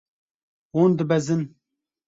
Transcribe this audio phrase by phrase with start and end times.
[0.73, 1.43] Hûn dibezin.